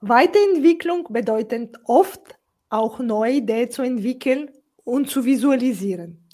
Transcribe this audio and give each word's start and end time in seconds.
Weiterentwicklung 0.00 1.06
bedeutet 1.10 1.76
oft 1.84 2.38
auch 2.68 2.98
neue 2.98 3.34
Ideen 3.34 3.70
zu 3.70 3.82
entwickeln 3.82 4.50
und 4.84 5.08
zu 5.08 5.24
visualisieren. 5.24 6.28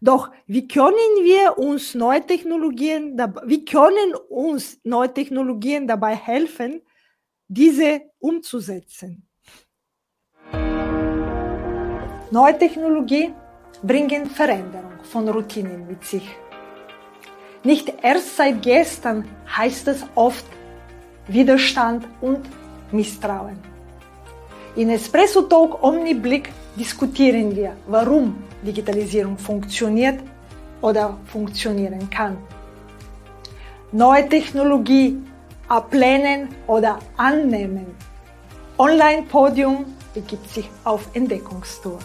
Doch 0.00 0.30
wie 0.46 0.68
können 0.68 0.94
wir 1.22 1.58
uns 1.58 1.94
neue 1.94 2.24
Technologien, 2.24 3.16
wie 3.44 3.64
können 3.64 4.14
uns 4.28 4.78
neue 4.84 5.12
Technologien 5.12 5.86
dabei 5.86 6.14
helfen, 6.14 6.82
diese 7.48 8.02
umzusetzen? 8.18 9.26
Neue 12.30 12.58
Technologie 12.58 13.32
bringen 13.82 14.26
Veränderung 14.26 15.02
von 15.04 15.28
Routinen 15.28 15.86
mit 15.86 16.04
sich. 16.04 16.28
Nicht 17.62 17.92
erst 18.02 18.36
seit 18.36 18.62
gestern 18.62 19.24
heißt 19.56 19.88
es 19.88 20.04
oft 20.14 20.44
Widerstand 21.28 22.06
und 22.20 22.48
Misstrauen. 22.92 23.58
In 24.76 24.90
Espresso 24.90 25.42
Talk 25.42 25.82
Omniblick 25.82 26.52
diskutieren 26.76 27.54
wir, 27.54 27.76
warum 27.86 28.36
Digitalisierung 28.62 29.38
funktioniert 29.38 30.20
oder 30.82 31.16
funktionieren 31.26 32.10
kann. 32.10 32.36
Neue 33.92 34.28
Technologie 34.28 35.16
ablehnen 35.68 36.48
oder 36.66 36.98
annehmen. 37.16 37.86
Online-Podium 38.78 39.86
begibt 40.12 40.48
sich 40.50 40.68
auf 40.84 41.08
Entdeckungstour. 41.14 41.98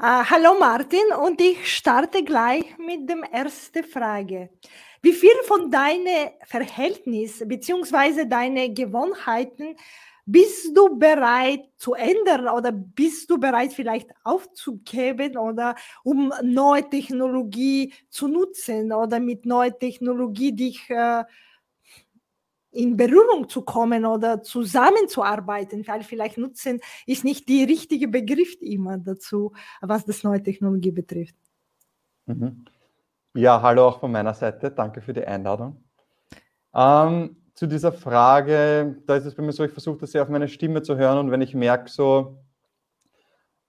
Uh, 0.00 0.22
hallo 0.30 0.54
Martin 0.60 1.02
und 1.20 1.40
ich 1.40 1.74
starte 1.74 2.22
gleich 2.22 2.64
mit 2.78 3.08
der 3.10 3.18
ersten 3.32 3.82
Frage. 3.82 4.50
Wie 5.00 5.12
viel 5.12 5.30
von 5.44 5.70
deinen 5.70 6.30
Verhältnissen 6.44 7.48
bzw. 7.48 8.26
deine 8.26 8.72
Gewohnheiten 8.72 9.76
bist 10.30 10.76
du 10.76 10.98
bereit 10.98 11.70
zu 11.78 11.94
ändern 11.94 12.48
oder 12.48 12.70
bist 12.70 13.30
du 13.30 13.38
bereit 13.38 13.72
vielleicht 13.72 14.10
aufzugeben 14.24 15.38
oder 15.38 15.74
um 16.04 16.32
neue 16.42 16.86
Technologie 16.86 17.94
zu 18.10 18.28
nutzen 18.28 18.92
oder 18.92 19.20
mit 19.20 19.46
neuer 19.46 19.76
Technologie 19.78 20.52
dich 20.52 20.90
äh, 20.90 21.24
in 22.72 22.94
Berührung 22.96 23.48
zu 23.48 23.62
kommen 23.62 24.04
oder 24.04 24.42
zusammenzuarbeiten, 24.42 25.86
weil 25.88 26.02
vielleicht 26.02 26.36
nutzen 26.36 26.80
ist 27.06 27.24
nicht 27.24 27.48
der 27.48 27.66
richtige 27.66 28.08
Begriff 28.08 28.54
immer 28.60 28.98
dazu, 28.98 29.52
was 29.80 30.04
das 30.04 30.22
neue 30.24 30.42
Technologie 30.42 30.90
betrifft. 30.90 31.36
Mhm. 32.26 32.66
Ja, 33.34 33.60
hallo 33.62 33.86
auch 33.88 34.00
von 34.00 34.10
meiner 34.10 34.34
Seite. 34.34 34.70
Danke 34.70 35.00
für 35.02 35.12
die 35.12 35.24
Einladung. 35.24 35.84
Ähm, 36.74 37.36
zu 37.54 37.66
dieser 37.66 37.92
Frage, 37.92 39.02
da 39.06 39.16
ist 39.16 39.26
es 39.26 39.34
bei 39.34 39.42
mir 39.42 39.52
so, 39.52 39.64
ich 39.64 39.72
versuche 39.72 39.98
das 39.98 40.12
sehr 40.12 40.22
auf 40.22 40.28
meine 40.28 40.48
Stimme 40.48 40.82
zu 40.82 40.96
hören 40.96 41.18
und 41.18 41.30
wenn 41.30 41.42
ich 41.42 41.54
merke 41.54 41.90
so, 41.90 42.42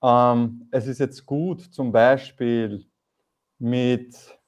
ähm, 0.02 0.68
es 0.72 0.88
ist 0.88 1.00
jetzt 1.00 1.26
gut, 1.26 1.62
zum 1.62 1.92
Beispiel 1.92 2.86
mit 3.58 4.40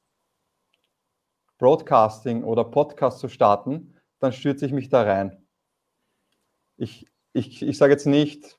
Broadcasting 1.57 2.43
oder 2.43 2.63
Podcast 2.63 3.19
zu 3.19 3.27
starten, 3.27 3.95
dann 4.19 4.31
stürze 4.31 4.65
ich 4.65 4.71
mich 4.71 4.89
da 4.89 5.03
rein. 5.03 5.45
Ich, 6.77 7.05
ich, 7.33 7.61
ich 7.61 7.77
sage 7.77 7.93
jetzt 7.93 8.07
nicht, 8.07 8.57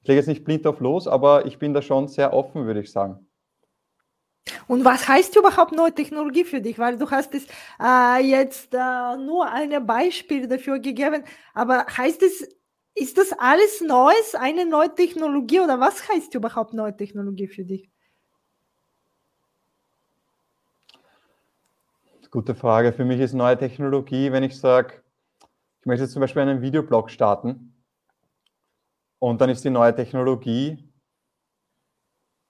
ich 0.00 0.08
lege 0.08 0.18
jetzt 0.18 0.28
nicht 0.28 0.44
blind 0.44 0.66
auf 0.66 0.80
los, 0.80 1.06
aber 1.06 1.46
ich 1.46 1.58
bin 1.58 1.74
da 1.74 1.82
schon 1.82 2.08
sehr 2.08 2.32
offen, 2.32 2.66
würde 2.66 2.80
ich 2.80 2.90
sagen. 2.90 3.29
Und 4.66 4.84
was 4.84 5.06
heißt 5.08 5.36
überhaupt 5.36 5.72
neue 5.72 5.94
Technologie 5.94 6.44
für 6.44 6.60
dich? 6.60 6.78
Weil 6.78 6.96
du 6.98 7.10
hast 7.10 7.34
es 7.34 7.46
äh, 7.80 8.22
jetzt 8.22 8.74
äh, 8.74 9.16
nur 9.16 9.50
ein 9.50 9.86
Beispiel 9.86 10.46
dafür 10.46 10.78
gegeben, 10.78 11.24
aber 11.54 11.86
heißt 11.86 12.22
es, 12.22 12.48
ist 12.94 13.18
das 13.18 13.32
alles 13.38 13.80
Neues, 13.80 14.34
eine 14.34 14.66
neue 14.66 14.94
Technologie 14.94 15.60
oder 15.60 15.78
was 15.80 16.08
heißt 16.08 16.34
überhaupt 16.34 16.74
neue 16.74 16.96
Technologie 16.96 17.48
für 17.48 17.64
dich? 17.64 17.90
Gute 22.30 22.54
Frage. 22.54 22.92
Für 22.92 23.04
mich 23.04 23.18
ist 23.18 23.32
neue 23.32 23.58
Technologie, 23.58 24.30
wenn 24.30 24.44
ich 24.44 24.56
sage, 24.56 25.02
ich 25.80 25.86
möchte 25.86 26.04
jetzt 26.04 26.12
zum 26.12 26.20
Beispiel 26.20 26.42
einen 26.42 26.62
Videoblog 26.62 27.10
starten 27.10 27.74
und 29.18 29.40
dann 29.40 29.50
ist 29.50 29.64
die 29.64 29.70
neue 29.70 29.94
Technologie 29.94 30.90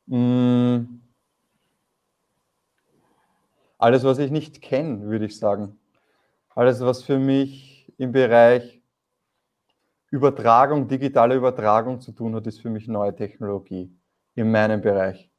mh, 0.07 0.77
hm, 0.77 1.00
alles, 3.81 4.05
was 4.05 4.19
ich 4.19 4.31
nicht 4.31 4.61
kenne, 4.61 5.03
würde 5.03 5.25
ich 5.25 5.39
sagen. 5.39 5.79
Alles, 6.55 6.81
was 6.81 7.03
für 7.03 7.19
mich 7.19 7.93
im 7.97 8.13
Bereich 8.13 8.83
Übertragung, 10.11 10.89
digitale 10.89 11.35
Übertragung 11.37 12.01
zu 12.01 12.13
tun 12.13 12.35
hat, 12.35 12.47
ist 12.47 12.61
für 12.61 12.69
mich 12.69 12.89
neue 12.89 13.15
Technologie 13.15 13.97
in 14.35 14.51
meinem 14.51 14.81
Bereich. 14.81 15.31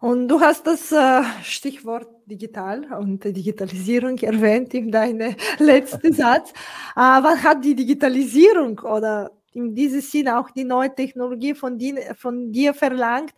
Und 0.00 0.28
du 0.28 0.40
hast 0.40 0.66
das 0.66 0.90
äh, 0.90 1.22
Stichwort 1.42 2.08
digital 2.26 2.92
und 2.92 3.24
Digitalisierung 3.24 4.18
erwähnt 4.18 4.74
in 4.74 4.90
deinem 4.90 5.36
letzten 5.58 6.12
Satz. 6.22 6.50
Äh, 6.96 7.00
was 7.00 7.42
hat 7.42 7.64
die 7.64 7.74
Digitalisierung 7.74 8.80
oder 8.80 9.30
in 9.52 9.74
diesem 9.74 10.00
Sinne 10.00 10.38
auch 10.38 10.50
die 10.50 10.64
neue 10.64 10.94
Technologie 10.94 11.54
von, 11.54 11.78
die, 11.78 11.94
von 12.16 12.50
dir 12.52 12.74
verlangt, 12.74 13.32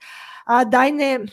äh, 0.48 0.64
deine 0.68 1.26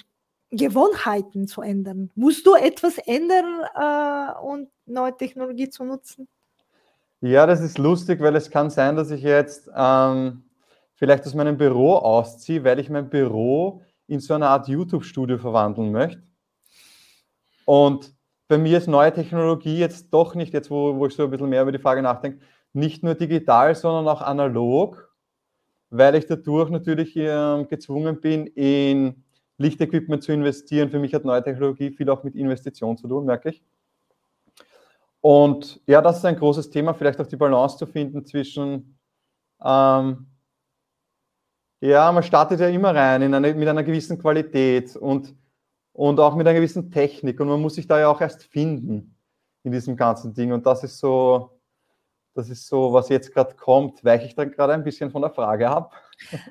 Gewohnheiten 0.56 1.48
zu 1.48 1.62
ändern? 1.62 2.12
Musst 2.16 2.46
du 2.46 2.56
etwas 2.56 2.98
ändern 3.00 3.64
äh, 3.76 4.40
und 4.42 4.70
neue 4.86 5.16
Technologie 5.18 5.70
zu 5.70 5.84
nutzen? 5.84 6.28
Ja, 7.22 7.46
das 7.46 7.62
ist 7.62 7.78
lustig, 7.78 8.20
weil 8.22 8.36
es 8.36 8.52
kann 8.52 8.70
sein, 8.70 8.96
dass 8.96 9.10
ich 9.10 9.22
jetzt 9.22 9.70
ähm, 9.76 10.44
vielleicht 10.96 11.26
aus 11.26 11.34
meinem 11.34 11.58
Büro 11.58 11.96
ausziehe, 11.96 12.64
weil 12.64 12.80
ich 12.80 12.90
mein 12.90 13.10
Büro 13.10 13.82
in 14.08 14.20
so 14.20 14.34
eine 14.34 14.50
Art 14.50 14.68
YouTube-Studio 14.68 15.38
verwandeln 15.38 15.92
möchte. 15.92 16.22
Und 17.66 18.14
bei 18.48 18.58
mir 18.58 18.78
ist 18.78 18.88
neue 18.88 19.14
Technologie 19.14 19.78
jetzt 19.78 20.14
doch 20.14 20.36
nicht, 20.36 20.54
jetzt 20.54 20.70
wo, 20.70 20.98
wo 20.98 21.06
ich 21.06 21.16
so 21.16 21.24
ein 21.24 21.32
bisschen 21.32 21.50
mehr 21.50 21.62
über 21.62 21.72
die 21.72 21.80
Frage 21.80 22.02
nachdenke, 22.02 22.40
nicht 22.74 23.04
nur 23.04 23.16
digital, 23.16 23.74
sondern 23.74 24.08
auch 24.08 24.22
analog, 24.22 25.10
weil 25.90 26.16
ich 26.16 26.26
dadurch 26.26 26.70
natürlich 26.70 27.16
äh, 27.16 27.64
gezwungen 27.70 28.20
bin, 28.20 28.48
in 28.48 29.23
Lichtequipment 29.58 30.24
zu 30.24 30.32
investieren. 30.32 30.90
Für 30.90 31.00
mich 31.00 31.14
hat 31.14 31.26
neue 31.26 31.44
Technologie 31.44 31.92
viel 31.92 32.10
auch 32.10 32.24
mit 32.24 32.36
Investition 32.36 32.98
zu 32.98 33.08
tun, 33.08 33.26
merke 33.26 33.50
ich. 33.50 33.64
Und 35.22 35.82
ja, 35.88 36.02
das 36.02 36.18
ist 36.18 36.26
ein 36.26 36.36
großes 36.36 36.70
Thema, 36.70 36.94
vielleicht 36.94 37.20
auch 37.22 37.28
die 37.28 37.38
Balance 37.38 37.78
zu 37.78 37.86
finden 37.86 38.26
zwischen 38.26 38.98
ähm, 39.64 40.28
ja, 41.80 42.10
man 42.14 42.24
startet 42.24 42.62
ja 42.62 42.70
immer 42.70 42.96
rein 42.96 43.34
eine, 43.34 43.54
mit 43.54 43.68
einer 43.68 43.84
gewissen 43.84 44.18
Qualität 44.18 44.96
und, 44.96 45.36
und 45.92 46.18
auch 46.20 46.34
mit 46.34 46.48
einer 46.48 46.56
gewissen 46.56 46.92
Technik 46.92 47.42
und 47.42 47.50
man 47.50 47.62
muss 47.62 47.76
sich 47.76 47.88
da 47.88 48.00
ja 48.00 48.08
auch 48.08 48.22
erst 48.22 48.44
finden 48.44 49.18
in 49.64 49.72
diesem 49.74 49.98
ganzen 49.98 50.34
Ding 50.34 50.54
und 50.54 50.66
das 50.66 50.84
ist 50.86 50.98
so, 50.98 51.60
das 52.36 52.50
ist 52.50 52.68
so, 52.68 52.94
was 52.94 53.10
jetzt 53.10 53.34
gerade 53.34 53.56
kommt. 53.56 54.04
Weiche 54.04 54.26
ich 54.26 54.36
dann 54.36 54.52
gerade 54.52 54.74
ein 54.74 54.84
bisschen 54.84 55.12
von 55.12 55.22
der 55.22 55.32
Frage 55.32 55.70
ab? 55.70 55.94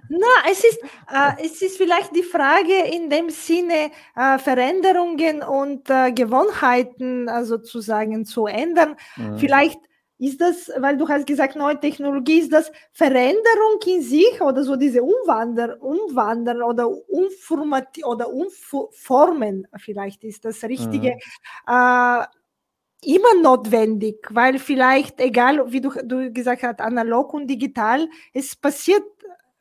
Na, 0.08 0.50
es 0.50 0.64
ist, 0.64 0.82
äh, 1.10 1.44
es 1.44 1.62
ist 1.62 1.76
vielleicht 1.76 2.14
die 2.14 2.22
Frage 2.22 2.86
in 2.92 3.10
dem 3.10 3.30
Sinne, 3.30 3.90
äh, 4.16 4.38
Veränderungen 4.38 5.42
und 5.42 5.88
äh, 5.90 6.12
Gewohnheiten 6.12 7.28
also 7.28 7.56
sozusagen 7.56 8.24
zu 8.24 8.46
ändern. 8.46 8.96
Mhm. 9.16 9.38
Vielleicht 9.38 9.80
ist 10.22 10.40
das, 10.40 10.70
weil 10.78 10.96
du 10.96 11.08
hast 11.08 11.26
gesagt, 11.26 11.56
neue 11.56 11.80
Technologie, 11.80 12.38
ist 12.38 12.52
das 12.52 12.70
Veränderung 12.92 13.80
in 13.86 14.02
sich 14.02 14.40
oder 14.40 14.62
so 14.62 14.76
diese 14.76 15.02
Umwander, 15.02 15.82
Umwandern 15.82 16.62
oder 16.62 16.88
Umformati 16.88 18.04
oder 18.04 18.32
Umformen, 18.32 19.66
vielleicht 19.78 20.22
ist 20.22 20.44
das 20.44 20.62
Richtige, 20.62 21.16
mhm. 21.66 21.72
äh, 21.74 22.24
immer 23.04 23.34
notwendig, 23.42 24.28
weil 24.30 24.60
vielleicht, 24.60 25.20
egal 25.20 25.72
wie 25.72 25.80
du, 25.80 25.90
du 26.04 26.32
gesagt 26.32 26.62
hast, 26.62 26.80
analog 26.80 27.34
und 27.34 27.48
digital, 27.48 28.08
es 28.32 28.54
passiert 28.54 29.02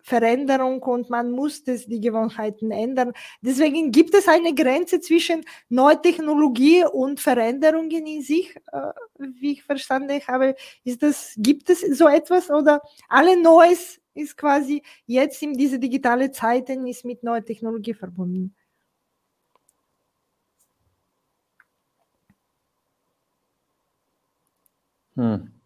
Veränderung 0.04 0.82
und 0.84 1.10
man 1.10 1.32
muss 1.32 1.64
das, 1.64 1.86
die 1.86 2.00
Gewohnheiten 2.00 2.72
ändern. 2.72 3.14
Deswegen 3.42 3.92
gibt 3.92 4.14
es 4.14 4.28
eine 4.28 4.54
Grenze 4.54 5.00
zwischen 5.00 5.44
Neutechnologie 5.70 6.86
und 6.86 7.20
Veränderungen 7.20 8.06
in 8.06 8.22
sich, 8.22 8.56
äh, 8.72 8.92
wie 9.20 9.54
ich 9.54 9.64
verstanden 9.64 10.22
habe. 10.28 10.56
Ist 10.84 11.04
das, 11.04 11.34
gibt 11.38 11.70
es 11.70 11.82
so 11.82 12.08
etwas 12.08 12.50
oder 12.50 12.82
alle 13.10 13.42
Neues 13.42 14.00
ist 14.14 14.36
quasi 14.38 14.84
jetzt 15.06 15.42
in 15.42 15.54
diese 15.54 15.80
digitale 15.80 16.32
Zeiten 16.32 16.86
ist 16.88 17.06
mit 17.06 17.24
neuer 17.24 17.44
Technologie 17.46 17.94
verbunden? 17.94 18.56
Hm. 25.16 25.61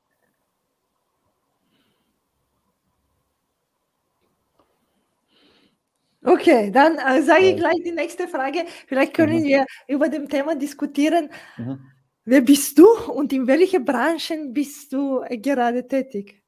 Okay, 6.26 6.72
dann 6.72 6.98
äh, 6.98 7.22
sage 7.22 7.52
ich 7.52 7.58
gleich 7.58 7.82
die 7.86 7.92
nächste 7.92 8.28
Frage. 8.28 8.66
Vielleicht 8.88 9.14
können 9.14 9.42
mhm. 9.42 9.46
wir 9.46 9.66
über 9.88 10.10
dem 10.10 10.28
Thema 10.28 10.56
diskutieren. 10.56 11.30
Mhm. 11.58 11.80
Wer 12.26 12.42
bist 12.42 12.80
du 12.80 12.88
und 13.12 13.32
in 13.32 13.46
welchen 13.46 13.86
Branchen 13.86 14.52
bist 14.52 14.92
du 14.92 15.22
gerade 15.30 15.88
tätig? 15.88 16.42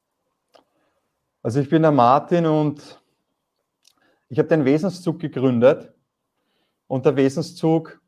Also 1.44 1.60
ich 1.60 1.70
bin 1.70 1.84
der 1.84 1.92
Martin 1.92 2.48
und 2.48 3.00
ich 4.30 4.40
habe 4.40 4.50
den 4.50 4.66
Wesenszug 4.66 5.20
gegründet. 5.20 5.94
Und 6.88 7.06
der 7.06 7.16
Wesenszug 7.16 8.02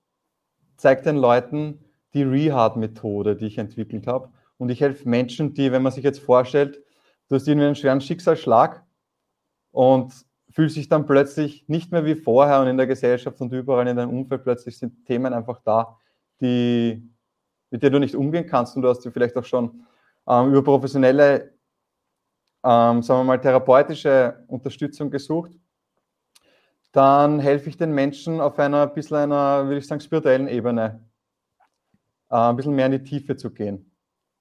zeigt 0.77 1.05
den 1.05 1.17
Leuten 1.17 1.85
die 2.13 2.23
Rehard-Methode, 2.23 3.35
die 3.35 3.45
ich 3.45 3.57
entwickelt 3.57 4.07
habe. 4.07 4.31
Und 4.57 4.69
ich 4.69 4.81
helfe 4.81 5.07
Menschen, 5.07 5.53
die, 5.53 5.71
wenn 5.71 5.83
man 5.83 5.91
sich 5.91 6.03
jetzt 6.03 6.19
vorstellt, 6.19 6.81
du 7.27 7.35
hast 7.35 7.47
irgendwie 7.47 7.67
einen 7.67 7.75
schweren 7.75 8.01
Schicksalsschlag 8.01 8.83
und 9.71 10.13
fühlst 10.51 10.75
dich 10.75 10.89
dann 10.89 11.05
plötzlich 11.05 11.67
nicht 11.67 11.91
mehr 11.91 12.05
wie 12.05 12.15
vorher 12.15 12.61
und 12.61 12.67
in 12.67 12.77
der 12.77 12.87
Gesellschaft 12.87 13.39
und 13.41 13.53
überall 13.53 13.87
in 13.87 13.97
deinem 13.97 14.17
Umfeld 14.17 14.43
plötzlich 14.43 14.77
sind 14.77 15.05
Themen 15.05 15.33
einfach 15.33 15.59
da, 15.63 15.97
die, 16.41 17.07
mit 17.69 17.83
denen 17.83 17.93
du 17.93 17.99
nicht 17.99 18.15
umgehen 18.15 18.47
kannst 18.47 18.75
und 18.75 18.81
du 18.81 18.89
hast 18.89 19.01
dir 19.01 19.11
vielleicht 19.11 19.37
auch 19.37 19.45
schon 19.45 19.85
ähm, 20.27 20.49
über 20.49 20.63
professionelle, 20.63 21.53
ähm, 22.63 23.01
sagen 23.01 23.21
wir 23.21 23.23
mal, 23.23 23.41
therapeutische 23.41 24.43
Unterstützung 24.47 25.11
gesucht, 25.11 25.51
dann 26.91 27.39
helfe 27.39 27.69
ich 27.69 27.77
den 27.77 27.91
Menschen 27.91 28.41
auf 28.41 28.57
einer 28.57 28.87
bisschen 28.87 29.17
einer, 29.17 29.65
würde 29.65 29.77
ich 29.77 29.87
sagen, 29.87 30.01
spirituellen 30.01 30.47
Ebene 30.47 31.03
äh, 32.29 32.35
ein 32.35 32.55
bisschen 32.55 32.75
mehr 32.75 32.87
in 32.87 32.93
die 32.93 33.03
Tiefe 33.03 33.35
zu 33.35 33.51
gehen. 33.51 33.91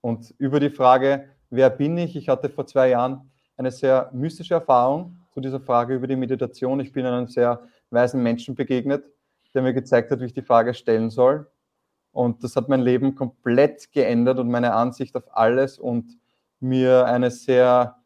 Und 0.00 0.34
über 0.38 0.58
die 0.60 0.70
Frage, 0.70 1.28
wer 1.50 1.68
bin 1.68 1.98
ich? 1.98 2.16
Ich 2.16 2.28
hatte 2.28 2.48
vor 2.48 2.66
zwei 2.66 2.88
Jahren 2.88 3.30
eine 3.56 3.70
sehr 3.70 4.10
mystische 4.12 4.54
Erfahrung 4.54 5.16
zu 5.38 5.42
dieser 5.42 5.60
Frage 5.60 5.94
über 5.94 6.08
die 6.08 6.16
Meditation. 6.16 6.80
Ich 6.80 6.92
bin 6.92 7.06
einem 7.06 7.28
sehr 7.28 7.60
weisen 7.90 8.24
Menschen 8.24 8.56
begegnet, 8.56 9.04
der 9.54 9.62
mir 9.62 9.72
gezeigt 9.72 10.10
hat, 10.10 10.18
wie 10.18 10.24
ich 10.24 10.34
die 10.34 10.42
Frage 10.42 10.74
stellen 10.74 11.10
soll. 11.10 11.48
Und 12.10 12.42
das 12.42 12.56
hat 12.56 12.68
mein 12.68 12.80
Leben 12.80 13.14
komplett 13.14 13.92
geändert 13.92 14.40
und 14.40 14.50
meine 14.50 14.72
Ansicht 14.72 15.14
auf 15.14 15.36
alles 15.36 15.78
und 15.78 16.18
mir 16.58 17.06
eine 17.06 17.30
sehr, 17.30 17.98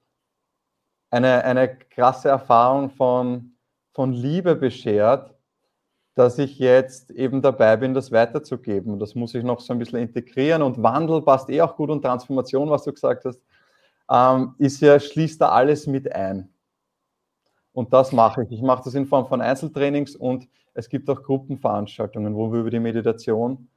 eine, 1.08 1.43
eine 1.44 1.75
krasse 1.75 2.29
Erfahrung 2.29 2.90
von, 2.90 3.52
von 3.94 4.12
Liebe 4.12 4.55
beschert, 4.55 5.34
dass 6.14 6.38
ich 6.38 6.58
jetzt 6.58 7.11
eben 7.12 7.40
dabei 7.40 7.79
bin, 7.79 7.94
das 7.94 8.12
weiterzugeben. 8.12 8.99
Das 8.99 9.14
muss 9.14 9.34
ich 9.34 9.43
noch 9.43 9.61
so 9.61 9.73
ein 9.73 9.79
bisschen 9.79 10.00
integrieren 10.00 10.61
und 10.61 10.82
Wandel 10.82 11.23
passt 11.23 11.49
eh 11.49 11.62
auch 11.62 11.76
gut 11.76 11.88
und 11.88 12.02
Transformation, 12.02 12.69
was 12.69 12.84
du 12.84 12.93
gesagt 12.93 13.25
hast, 13.25 13.40
ähm, 14.11 14.55
ist 14.58 14.82
ja, 14.82 15.00
schließt 15.00 15.40
da 15.40 15.49
alles 15.49 15.87
mit 15.87 16.14
ein. 16.14 16.52
Und 17.73 17.93
das 17.93 18.13
mache 18.13 18.45
ich. 18.45 18.53
Ich 18.53 18.63
mache 18.63 18.85
das 18.85 18.95
in 18.95 19.07
Form 19.07 19.27
von 19.27 19.41
Einzeltrainings 19.41 20.15
und 20.15 20.49
es 20.75 20.89
gibt 20.89 21.09
auch 21.09 21.23
Gruppenveranstaltungen, 21.23 22.35
wo 22.35 22.53
wir 22.53 22.61
über 22.61 22.71
die 22.71 22.81
Meditation 22.81 23.69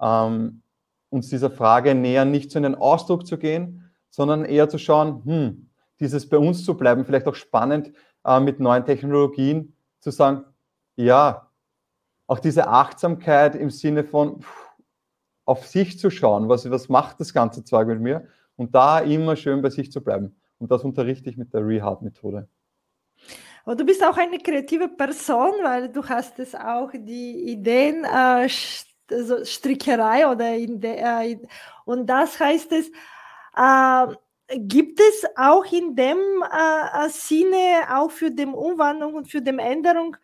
ähm, 0.00 0.62
uns 1.10 1.28
dieser 1.28 1.50
Frage 1.50 1.94
nähern, 1.94 2.30
nicht 2.30 2.50
zu 2.50 2.58
in 2.58 2.64
den 2.64 2.74
Ausdruck 2.74 3.26
zu 3.26 3.38
gehen, 3.38 3.90
sondern 4.10 4.44
eher 4.44 4.68
zu 4.68 4.78
schauen, 4.78 5.24
hm, 5.24 5.70
dieses 6.00 6.28
bei 6.28 6.38
uns 6.38 6.64
zu 6.64 6.76
bleiben, 6.76 7.04
vielleicht 7.04 7.26
auch 7.26 7.34
spannend 7.34 7.92
äh, 8.24 8.40
mit 8.40 8.60
neuen 8.60 8.84
Technologien 8.84 9.76
zu 10.00 10.10
sagen, 10.10 10.44
ja, 10.96 11.48
auch 12.26 12.38
diese 12.38 12.68
Achtsamkeit 12.68 13.54
im 13.54 13.70
Sinne 13.70 14.04
von 14.04 14.40
pff, 14.40 14.68
auf 15.44 15.66
sich 15.66 15.98
zu 15.98 16.10
schauen, 16.10 16.48
was, 16.48 16.70
was 16.70 16.88
macht 16.88 17.20
das 17.20 17.34
ganze 17.34 17.64
Zeug 17.64 17.88
mit 17.88 18.00
mir 18.00 18.26
und 18.56 18.74
da 18.74 19.00
immer 19.00 19.36
schön 19.36 19.60
bei 19.60 19.70
sich 19.70 19.90
zu 19.90 20.02
bleiben. 20.02 20.36
Und 20.58 20.70
das 20.70 20.84
unterrichte 20.84 21.28
ich 21.28 21.36
mit 21.36 21.52
der 21.52 21.66
Rehab-Methode. 21.66 22.48
Aber 23.64 23.76
du 23.76 23.84
bist 23.84 24.02
auch 24.04 24.16
eine 24.16 24.38
kreative 24.38 24.88
Person, 24.88 25.52
weil 25.62 25.88
du 25.88 26.06
hast 26.08 26.38
es 26.38 26.54
auch 26.54 26.90
die 26.92 27.52
Ideen, 27.52 28.04
äh, 28.04 28.48
also 29.10 29.44
Strickerei 29.44 30.28
oder 30.28 30.54
in 30.54 30.80
der, 30.80 31.22
äh, 31.22 31.38
und 31.84 32.06
das 32.06 32.38
heißt 32.40 32.72
es, 32.72 32.90
äh, 33.56 34.06
gibt 34.58 35.00
es 35.00 35.24
auch 35.36 35.64
in 35.72 35.94
dem 35.94 36.18
äh, 36.42 37.08
Sinne, 37.08 37.86
auch 37.90 38.10
für 38.10 38.30
die 38.30 38.46
Umwandlung 38.46 39.14
und 39.14 39.30
für 39.30 39.40
die 39.40 39.56
Änderung, 39.58 40.16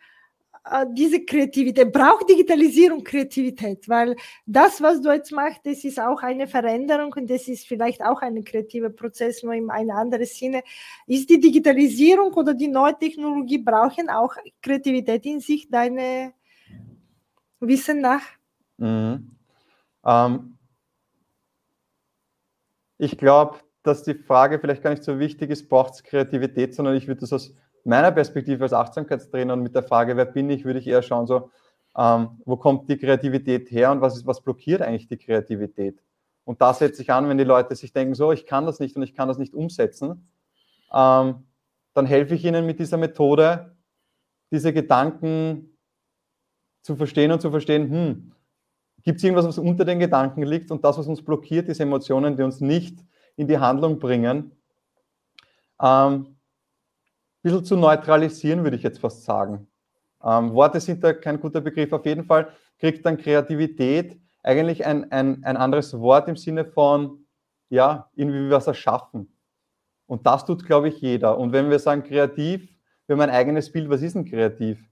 diese 0.92 1.24
Kreativität, 1.24 1.92
braucht 1.92 2.28
Digitalisierung 2.28 3.02
Kreativität, 3.02 3.88
weil 3.88 4.16
das, 4.46 4.80
was 4.82 5.00
du 5.00 5.10
jetzt 5.10 5.32
machst, 5.32 5.60
das 5.64 5.84
ist 5.84 5.98
auch 5.98 6.22
eine 6.22 6.46
Veränderung 6.46 7.12
und 7.14 7.30
das 7.30 7.48
ist 7.48 7.66
vielleicht 7.66 8.02
auch 8.02 8.20
ein 8.22 8.44
kreativer 8.44 8.90
Prozess, 8.90 9.42
nur 9.42 9.54
in 9.54 9.70
einem 9.70 9.90
anderen 9.90 10.26
Sinne. 10.26 10.62
Ist 11.06 11.30
die 11.30 11.40
Digitalisierung 11.40 12.32
oder 12.34 12.54
die 12.54 12.68
neue 12.68 12.98
Technologie 12.98 13.58
brauchen 13.58 14.10
auch 14.10 14.34
Kreativität 14.60 15.24
in 15.26 15.40
sich, 15.40 15.68
deine 15.70 16.32
Wissen 17.60 18.00
nach? 18.00 18.22
Mhm. 18.76 19.30
Ähm, 20.04 20.58
ich 22.98 23.16
glaube, 23.16 23.58
dass 23.82 24.02
die 24.02 24.14
Frage 24.14 24.58
vielleicht 24.58 24.82
gar 24.82 24.90
nicht 24.90 25.04
so 25.04 25.18
wichtig 25.18 25.50
ist, 25.50 25.68
braucht 25.68 25.94
es 25.94 26.02
Kreativität, 26.02 26.74
sondern 26.74 26.96
ich 26.96 27.06
würde 27.06 27.20
das 27.20 27.32
aus 27.32 27.54
meiner 27.88 28.12
Perspektive 28.12 28.64
als 28.64 28.72
Achtsamkeitstrainer 28.72 29.54
und 29.54 29.62
mit 29.62 29.74
der 29.74 29.82
Frage, 29.82 30.16
wer 30.16 30.26
bin 30.26 30.50
ich, 30.50 30.64
würde 30.64 30.78
ich 30.78 30.86
eher 30.86 31.02
schauen, 31.02 31.26
so, 31.26 31.50
ähm, 31.96 32.40
wo 32.44 32.56
kommt 32.56 32.88
die 32.88 32.98
Kreativität 32.98 33.70
her 33.70 33.90
und 33.90 34.00
was, 34.00 34.16
ist, 34.16 34.26
was 34.26 34.42
blockiert 34.42 34.82
eigentlich 34.82 35.08
die 35.08 35.16
Kreativität? 35.16 36.00
Und 36.44 36.60
da 36.60 36.72
setze 36.72 37.02
ich 37.02 37.10
an, 37.10 37.28
wenn 37.28 37.38
die 37.38 37.44
Leute 37.44 37.74
sich 37.74 37.92
denken, 37.92 38.14
so, 38.14 38.32
ich 38.32 38.46
kann 38.46 38.66
das 38.66 38.78
nicht 38.78 38.96
und 38.96 39.02
ich 39.02 39.14
kann 39.14 39.28
das 39.28 39.38
nicht 39.38 39.54
umsetzen, 39.54 40.30
ähm, 40.92 41.46
dann 41.94 42.06
helfe 42.06 42.34
ich 42.34 42.44
ihnen 42.44 42.66
mit 42.66 42.78
dieser 42.78 42.96
Methode, 42.96 43.76
diese 44.50 44.72
Gedanken 44.72 45.76
zu 46.82 46.96
verstehen 46.96 47.32
und 47.32 47.40
zu 47.40 47.50
verstehen, 47.50 47.90
hm, 47.90 48.32
gibt 49.02 49.18
es 49.18 49.24
irgendwas, 49.24 49.46
was 49.46 49.58
unter 49.58 49.84
den 49.84 49.98
Gedanken 49.98 50.42
liegt 50.42 50.70
und 50.70 50.84
das, 50.84 50.98
was 50.98 51.06
uns 51.06 51.22
blockiert, 51.22 51.68
diese 51.68 51.82
Emotionen, 51.82 52.36
die 52.36 52.42
uns 52.42 52.60
nicht 52.60 52.98
in 53.36 53.48
die 53.48 53.58
Handlung 53.58 53.98
bringen, 53.98 54.52
ähm, 55.82 56.37
bisschen 57.42 57.64
zu 57.64 57.76
neutralisieren, 57.76 58.64
würde 58.64 58.76
ich 58.76 58.82
jetzt 58.82 59.00
fast 59.00 59.24
sagen. 59.24 59.68
Ähm, 60.24 60.52
Worte 60.52 60.80
sind 60.80 61.02
da 61.04 61.12
kein 61.12 61.40
guter 61.40 61.60
Begriff. 61.60 61.92
Auf 61.92 62.04
jeden 62.04 62.24
Fall 62.24 62.48
kriegt 62.78 63.04
dann 63.06 63.16
Kreativität 63.16 64.18
eigentlich 64.42 64.84
ein, 64.86 65.10
ein, 65.12 65.44
ein 65.44 65.56
anderes 65.56 65.98
Wort 65.98 66.28
im 66.28 66.36
Sinne 66.36 66.64
von, 66.64 67.26
ja, 67.68 68.10
irgendwie 68.14 68.50
was 68.50 68.66
erschaffen. 68.66 69.32
Und 70.06 70.26
das 70.26 70.44
tut, 70.44 70.64
glaube 70.64 70.88
ich, 70.88 71.00
jeder. 71.00 71.38
Und 71.38 71.52
wenn 71.52 71.70
wir 71.70 71.78
sagen 71.78 72.02
kreativ, 72.02 72.68
wir 73.06 73.14
haben 73.14 73.20
ein 73.20 73.30
eigenes 73.30 73.70
Bild, 73.70 73.90
was 73.90 74.02
ist 74.02 74.14
denn 74.14 74.24
kreativ? 74.24 74.88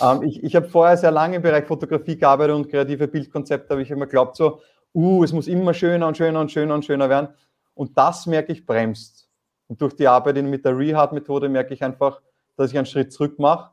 Ähm, 0.00 0.22
ich 0.22 0.42
ich 0.42 0.54
habe 0.54 0.68
vorher 0.68 0.96
sehr 0.96 1.10
lange 1.10 1.36
im 1.36 1.42
Bereich 1.42 1.64
Fotografie 1.64 2.16
gearbeitet 2.16 2.54
und 2.54 2.68
kreative 2.68 3.08
Bildkonzepte, 3.08 3.70
habe 3.70 3.82
ich 3.82 3.90
immer 3.90 4.06
geglaubt, 4.06 4.36
so, 4.36 4.60
uh, 4.94 5.24
es 5.24 5.32
muss 5.32 5.48
immer 5.48 5.74
schöner 5.74 6.06
und 6.06 6.16
schöner 6.16 6.40
und 6.40 6.50
schöner 6.50 6.74
und 6.74 6.84
schöner 6.84 7.08
werden. 7.08 7.28
Und 7.74 7.96
das 7.98 8.26
merke 8.26 8.52
ich 8.52 8.64
bremst. 8.64 9.25
Und 9.68 9.80
durch 9.80 9.94
die 9.94 10.06
Arbeit 10.06 10.42
mit 10.42 10.64
der 10.64 10.76
Rehab-Methode 10.76 11.48
merke 11.48 11.74
ich 11.74 11.82
einfach, 11.82 12.20
dass 12.56 12.70
ich 12.70 12.78
einen 12.78 12.86
Schritt 12.86 13.12
zurück 13.12 13.38
mache 13.38 13.72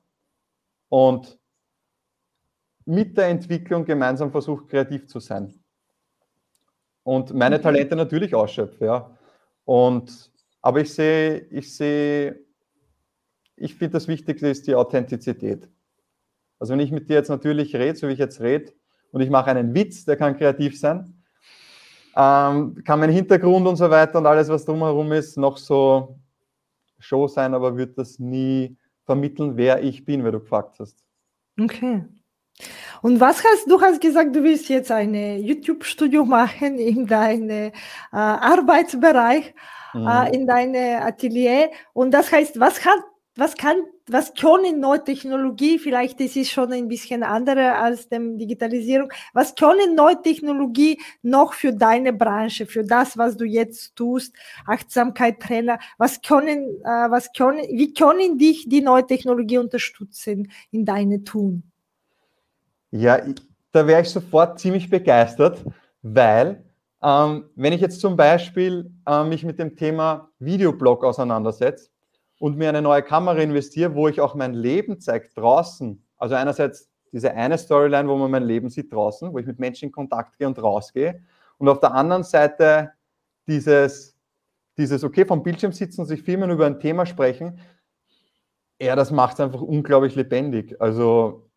und 0.90 1.40
mit 2.86 3.18
der 3.18 3.28
Entwicklung 3.28 3.86
gemeinsam 3.86 4.32
versuche, 4.32 4.66
kreativ 4.66 5.08
zu 5.08 5.20
sein. 5.20 5.54
Und 7.04 7.34
meine 7.34 7.56
okay. 7.56 7.64
Talente 7.64 7.96
natürlich 7.96 8.34
ausschöpfe, 8.34 8.86
ja. 8.86 9.18
Und, 9.66 10.32
aber 10.62 10.82
ich 10.82 10.94
sehe, 10.94 11.40
ich 11.50 11.74
sehe, 11.74 12.40
ich 13.56 13.76
finde, 13.76 13.94
das 13.94 14.08
Wichtigste 14.08 14.48
ist 14.48 14.68
die 14.68 14.76
Authentizität. 14.76 15.70
Also 16.60 16.74
wenn 16.74 16.80
ich 16.80 16.92
mit 16.92 17.10
dir 17.10 17.16
jetzt 17.16 17.30
natürlich 17.30 17.76
rede, 17.76 17.98
so 17.98 18.08
wie 18.08 18.14
ich 18.14 18.20
jetzt 18.20 18.42
rede, 18.42 18.74
und 19.12 19.22
ich 19.22 19.30
mache 19.30 19.52
einen 19.52 19.74
Witz, 19.76 20.06
der 20.06 20.18
kann 20.18 20.36
kreativ 20.36 20.80
sein, 20.80 21.23
ähm, 22.16 22.84
kann 22.84 23.00
mein 23.00 23.10
Hintergrund 23.10 23.68
und 23.68 23.76
so 23.76 23.90
weiter 23.90 24.20
und 24.20 24.26
alles, 24.26 24.50
was 24.50 24.66
drumherum 24.66 25.12
ist, 25.12 25.38
noch 25.38 25.58
so 25.58 26.16
Show 27.00 27.28
sein, 27.28 27.54
aber 27.54 27.76
wird 27.76 27.98
das 27.98 28.20
nie 28.20 28.78
vermitteln, 29.06 29.58
wer 29.58 29.84
ich 29.84 30.06
bin, 30.06 30.24
wer 30.24 30.32
du 30.32 30.40
gefragt 30.40 30.80
hast. 30.80 31.04
Okay. 31.60 32.04
Und 33.02 33.20
was 33.20 33.44
hast 33.44 33.70
du 33.70 33.82
hast 33.82 34.00
gesagt, 34.00 34.36
du 34.36 34.44
willst 34.44 34.70
jetzt 34.70 34.92
ein 34.92 35.14
YouTube-Studio 35.14 36.24
machen 36.24 36.78
in 36.78 37.06
deinem 37.08 37.50
äh, 37.50 37.72
Arbeitsbereich, 38.12 39.54
mhm. 39.94 40.08
äh, 40.08 40.36
in 40.36 40.48
deinem 40.48 41.02
Atelier. 41.04 41.72
Und 41.94 42.12
das 42.12 42.32
heißt, 42.32 42.60
was 42.60 42.86
hat 42.86 43.00
was 43.36 43.56
kann, 43.56 43.78
was 44.08 44.34
können 44.36 44.80
neue 44.80 45.04
Technologie, 45.04 45.80
vielleicht 45.80 46.20
ist 46.22 46.38
es 46.38 46.50
schon 46.50 46.72
ein 46.72 46.88
bisschen 46.88 47.24
andere 47.24 47.76
als 47.76 48.08
dem 48.08 48.38
Digitalisierung, 48.38 49.12
was 49.34 49.56
können 49.56 49.96
neue 49.96 50.22
Technologie 50.22 51.00
noch 51.24 51.54
für 51.54 51.74
deine 51.74 52.14
Branche, 52.14 52.68
für 52.68 52.84
das, 52.84 53.18
was 53.18 53.36
du 53.36 53.46
jetzt 53.46 53.96
tust, 53.96 54.36
Achtsamkeit, 54.68 55.40
Trainer, 55.40 55.80
was 55.98 56.22
können, 56.22 56.82
äh, 56.84 57.10
was 57.10 57.34
können, 57.34 57.62
wie 57.72 57.94
können 57.94 58.38
dich 58.38 58.70
die 58.70 58.82
neue 58.82 59.06
Technologie 59.06 59.58
unterstützen 59.58 60.52
in 60.72 60.86
deine 60.86 61.24
Tun? 61.24 61.64
Ja, 62.92 63.20
da 63.72 63.88
wäre 63.88 64.02
ich 64.04 64.10
sofort 64.10 64.60
ziemlich 64.60 64.90
begeistert, 64.90 65.64
weil 66.04 66.64
ähm, 67.02 67.50
wenn 67.56 67.74
ich 67.74 67.82
jetzt 67.82 68.00
zum 68.00 68.16
Beispiel 68.16 68.92
äh, 69.08 69.24
mich 69.24 69.44
mit 69.44 69.58
dem 69.58 69.76
Thema 69.76 70.30
Videoblog 70.38 71.04
auseinandersetze, 71.04 71.90
und 72.44 72.58
mir 72.58 72.68
eine 72.68 72.82
neue 72.82 73.02
Kamera 73.04 73.38
investiere, 73.38 73.96
wo 73.96 74.10
ich 74.10 74.20
auch 74.20 74.36
mein 74.36 74.54
Leben 74.54 75.00
zeige 75.00 75.30
draußen. 75.34 76.06
Also 76.18 76.36
einerseits 76.36 76.92
diese 77.14 77.34
eine 77.34 77.58
Storyline, 77.58 78.10
wo 78.10 78.18
man 78.18 78.30
mein 78.30 78.44
Leben 78.44 78.70
sieht 78.70 78.92
draußen, 78.92 79.32
wo 79.32 79.40
ich 79.40 79.46
mit 79.46 79.60
Menschen 79.60 79.86
in 79.86 79.92
Kontakt 79.94 80.38
gehe 80.38 80.46
und 80.46 80.62
rausgehe. 80.62 81.24
Und 81.58 81.70
auf 81.70 81.80
der 81.80 81.94
anderen 81.94 82.24
Seite 82.24 82.92
dieses, 83.48 84.18
dieses 84.78 85.06
okay, 85.06 85.24
vom 85.26 85.42
Bildschirm 85.42 85.72
sitzen 85.72 86.02
und 86.02 86.08
sich 86.08 86.22
filmen 86.22 86.52
über 86.52 86.66
ein 86.66 86.82
Thema 86.82 87.06
sprechen, 87.06 87.62
ja, 88.78 88.98
das 88.98 89.10
macht 89.10 89.36
es 89.36 89.40
einfach 89.40 89.62
unglaublich 89.62 90.16
lebendig. 90.16 90.76
Also 90.82 91.50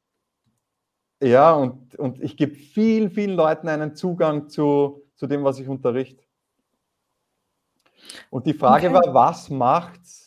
ja, 1.20 1.52
und, 1.52 1.96
und 1.96 2.22
ich 2.22 2.36
gebe 2.36 2.54
vielen, 2.54 3.10
vielen 3.10 3.34
Leuten 3.34 3.66
einen 3.66 3.96
Zugang 3.96 4.48
zu, 4.50 5.02
zu 5.16 5.26
dem, 5.26 5.42
was 5.42 5.58
ich 5.58 5.66
unterrichte. 5.66 6.22
Und 8.30 8.46
die 8.46 8.54
Frage 8.54 8.88
okay. 8.88 8.94
war, 8.94 9.14
was 9.14 9.50
macht's? 9.50 10.25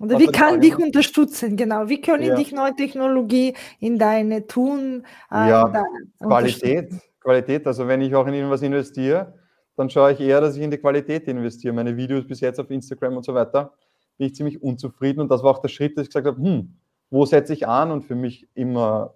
Oder 0.00 0.18
wie 0.18 0.26
kann 0.28 0.62
dich 0.62 0.76
unterstützen, 0.78 1.58
genau? 1.58 1.88
Wie 1.88 2.00
können 2.00 2.22
ja. 2.22 2.34
dich 2.34 2.52
neue 2.52 2.74
Technologie 2.74 3.54
in 3.80 3.98
deine 3.98 4.46
Tun? 4.46 5.04
Äh, 5.30 5.50
ja, 5.50 5.84
Qualität, 6.18 6.90
Qualität. 7.20 7.66
Also 7.66 7.86
wenn 7.86 8.00
ich 8.00 8.14
auch 8.14 8.26
in 8.26 8.32
irgendwas 8.32 8.62
investiere, 8.62 9.34
dann 9.76 9.90
schaue 9.90 10.12
ich 10.12 10.20
eher, 10.20 10.40
dass 10.40 10.56
ich 10.56 10.62
in 10.62 10.70
die 10.70 10.78
Qualität 10.78 11.28
investiere. 11.28 11.74
Meine 11.74 11.94
Videos 11.94 12.26
bis 12.26 12.40
jetzt 12.40 12.58
auf 12.58 12.70
Instagram 12.70 13.18
und 13.18 13.24
so 13.26 13.34
weiter, 13.34 13.74
bin 14.16 14.28
ich 14.28 14.34
ziemlich 14.34 14.62
unzufrieden. 14.62 15.20
Und 15.20 15.30
das 15.30 15.42
war 15.42 15.50
auch 15.50 15.58
der 15.58 15.68
Schritt, 15.68 15.98
dass 15.98 16.04
ich 16.04 16.08
gesagt 16.08 16.26
habe, 16.26 16.40
hm, 16.42 16.74
wo 17.10 17.26
setze 17.26 17.52
ich 17.52 17.68
an? 17.68 17.90
Und 17.90 18.06
für 18.06 18.14
mich 18.14 18.48
immer, 18.54 19.14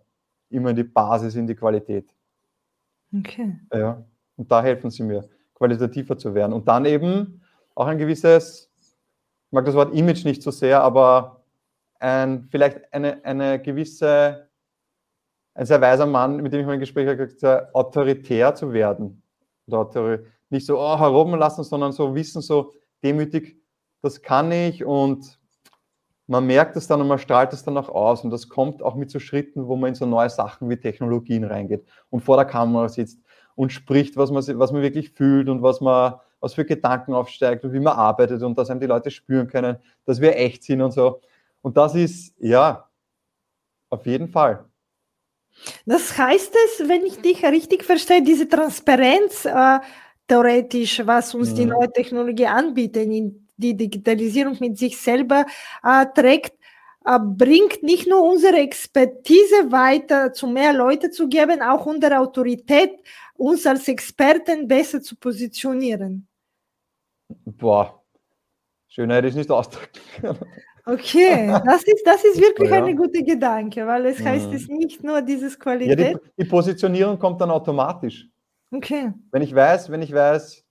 immer 0.50 0.74
die 0.74 0.84
Basis 0.84 1.34
in 1.34 1.46
die 1.46 1.54
Qualität. 1.54 2.10
Okay. 3.16 3.58
Ja, 3.72 4.04
und 4.36 4.52
da 4.52 4.62
helfen 4.62 4.90
sie 4.90 5.02
mir, 5.02 5.26
qualitativer 5.54 6.18
zu 6.18 6.34
werden. 6.34 6.52
Und 6.52 6.68
dann 6.68 6.84
eben 6.84 7.40
auch 7.74 7.86
ein 7.86 7.96
gewisses 7.96 8.70
mag 9.54 9.64
das 9.64 9.74
Wort 9.74 9.94
Image 9.94 10.24
nicht 10.24 10.42
so 10.42 10.50
sehr, 10.50 10.82
aber 10.82 11.44
ein, 12.00 12.48
vielleicht 12.50 12.92
eine, 12.92 13.24
eine 13.24 13.62
gewisse, 13.62 14.48
ein 15.54 15.64
sehr 15.64 15.80
weiser 15.80 16.06
Mann, 16.06 16.36
mit 16.36 16.52
dem 16.52 16.60
ich 16.60 16.66
mein 16.66 16.80
Gespräch 16.80 17.06
habe, 17.06 17.28
gesagt, 17.28 17.74
autoritär 17.74 18.54
zu 18.54 18.72
werden. 18.72 19.22
Nicht 20.50 20.66
so 20.66 20.78
oh, 20.78 20.98
heroben 20.98 21.38
lassen, 21.38 21.64
sondern 21.64 21.92
so 21.92 22.14
wissen, 22.14 22.42
so 22.42 22.72
demütig, 23.02 23.56
das 24.02 24.20
kann 24.20 24.52
ich 24.52 24.84
und 24.84 25.38
man 26.26 26.46
merkt 26.46 26.76
es 26.76 26.86
dann 26.86 27.00
und 27.00 27.08
man 27.08 27.18
strahlt 27.18 27.52
es 27.52 27.62
dann 27.62 27.76
auch 27.76 27.88
aus 27.88 28.24
und 28.24 28.30
das 28.30 28.48
kommt 28.48 28.82
auch 28.82 28.94
mit 28.96 29.10
so 29.10 29.18
Schritten, 29.18 29.68
wo 29.68 29.76
man 29.76 29.90
in 29.90 29.94
so 29.94 30.06
neue 30.06 30.30
Sachen 30.30 30.68
wie 30.68 30.76
Technologien 30.76 31.44
reingeht 31.44 31.86
und 32.10 32.22
vor 32.22 32.36
der 32.36 32.46
Kamera 32.46 32.88
sitzt 32.88 33.20
und 33.54 33.72
spricht, 33.72 34.16
was 34.16 34.30
man, 34.30 34.42
was 34.58 34.72
man 34.72 34.82
wirklich 34.82 35.10
fühlt 35.10 35.48
und 35.48 35.62
was 35.62 35.80
man 35.80 36.14
was 36.44 36.54
für 36.54 36.66
Gedanken 36.66 37.14
aufsteigt 37.14 37.64
und 37.64 37.72
wie 37.72 37.80
man 37.80 37.96
arbeitet 37.96 38.42
und 38.42 38.56
dass 38.58 38.68
einem 38.68 38.80
die 38.80 38.86
Leute 38.86 39.10
spüren 39.10 39.48
können, 39.48 39.78
dass 40.04 40.20
wir 40.20 40.36
echt 40.36 40.62
sind 40.62 40.82
und 40.82 40.92
so. 40.92 41.20
Und 41.62 41.76
das 41.78 41.94
ist, 41.94 42.34
ja, 42.38 42.86
auf 43.88 44.04
jeden 44.04 44.28
Fall. 44.28 44.64
Das 45.86 46.18
heißt 46.18 46.54
es, 46.54 46.88
wenn 46.88 47.06
ich 47.06 47.16
dich 47.20 47.42
richtig 47.44 47.82
verstehe, 47.84 48.22
diese 48.22 48.46
Transparenz 48.46 49.46
äh, 49.46 49.78
theoretisch, 50.28 51.00
was 51.06 51.34
uns 51.34 51.52
mhm. 51.52 51.54
die 51.54 51.64
neue 51.64 51.92
Technologie 51.92 52.46
anbietet, 52.46 53.08
die 53.56 53.74
Digitalisierung 53.74 54.58
mit 54.60 54.76
sich 54.76 54.98
selber 54.98 55.46
äh, 55.82 56.04
trägt, 56.14 56.58
äh, 57.06 57.18
bringt 57.18 57.82
nicht 57.82 58.06
nur 58.06 58.22
unsere 58.22 58.58
Expertise 58.58 59.70
weiter, 59.70 60.32
zu 60.34 60.46
mehr 60.46 60.74
Leute 60.74 61.10
zu 61.10 61.28
geben, 61.28 61.62
auch 61.62 61.86
unsere 61.86 62.18
Autorität, 62.18 62.90
uns 63.34 63.66
als 63.66 63.88
Experten 63.88 64.68
besser 64.68 65.00
zu 65.00 65.16
positionieren. 65.16 66.28
Boah, 67.28 68.02
schöner 68.88 69.16
hätte 69.16 69.28
ich 69.28 69.34
nicht 69.34 69.50
ausdrücken 69.50 70.38
Okay, 70.86 71.46
das 71.64 71.82
ist, 71.84 72.02
das 72.04 72.24
ist 72.24 72.40
wirklich 72.40 72.70
ja. 72.70 72.76
eine 72.76 72.94
gute 72.94 73.22
Gedanke, 73.22 73.86
weil 73.86 74.06
es 74.06 74.22
heißt 74.22 74.48
mhm. 74.48 74.54
es 74.54 74.68
nicht 74.68 75.02
nur 75.02 75.22
dieses 75.22 75.58
Qualität. 75.58 75.98
Ja, 75.98 76.18
die, 76.18 76.42
die, 76.42 76.44
Positionierung 76.44 77.18
kommt 77.18 77.40
dann 77.40 77.50
automatisch. 77.50 78.28
Okay. 78.70 79.12
Wenn 79.30 79.42
ich 79.42 79.54
weiß, 79.54 79.90
wenn 79.90 80.02
ich 80.02 80.12
weiß, 80.12 80.62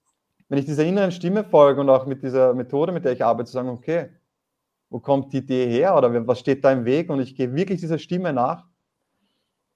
wenn 0.48 0.58
ich 0.58 0.66
dieser 0.66 0.84
inneren 0.84 1.10
Stimme 1.10 1.42
folge 1.42 1.80
und 1.80 1.90
auch 1.90 2.06
mit 2.06 2.22
dieser 2.22 2.54
Methode, 2.54 2.92
mit 2.92 3.04
der 3.04 3.12
ich 3.12 3.24
arbeite, 3.24 3.46
zu 3.46 3.54
sagen, 3.54 3.70
okay, 3.70 4.10
wo 4.88 5.00
kommt 5.00 5.32
die 5.32 5.38
Idee 5.38 5.66
her 5.66 5.96
oder 5.96 6.26
was 6.26 6.38
steht 6.38 6.64
da 6.64 6.70
im 6.70 6.84
Weg 6.84 7.10
und 7.10 7.20
ich 7.20 7.34
gehe 7.34 7.52
wirklich 7.52 7.80
dieser 7.80 7.98
Stimme 7.98 8.32
nach, 8.32 8.68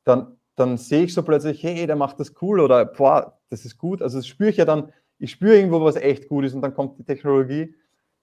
dann, 0.04 0.36
dann 0.54 0.76
sehe 0.76 1.04
ich 1.04 1.14
so 1.14 1.24
plötzlich, 1.24 1.60
hey, 1.64 1.86
der 1.86 1.96
macht 1.96 2.20
das 2.20 2.34
cool 2.40 2.60
oder 2.60 2.84
boah, 2.84 3.40
das 3.50 3.64
ist 3.64 3.76
gut. 3.76 4.02
Also 4.02 4.18
das 4.18 4.28
spüre 4.28 4.50
ich 4.50 4.56
ja 4.58 4.64
dann 4.64 4.92
ich 5.18 5.32
spüre 5.32 5.56
irgendwo, 5.56 5.82
was 5.82 5.96
echt 5.96 6.28
gut 6.28 6.44
ist 6.44 6.54
und 6.54 6.62
dann 6.62 6.74
kommt 6.74 6.98
die 6.98 7.04
Technologie 7.04 7.74